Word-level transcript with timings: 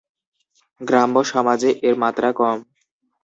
গ্রাম্য 0.81 1.15
সমাজে 1.31 1.69
এর 1.87 1.95
মাত্রা 2.03 2.29
কম। 2.33 2.57